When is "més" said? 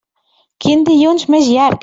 1.35-1.49